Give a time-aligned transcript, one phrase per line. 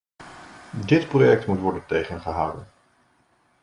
[0.85, 2.67] Dit project moet worden tegengehouden.